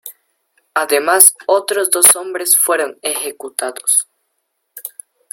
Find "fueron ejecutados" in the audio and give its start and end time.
2.57-4.09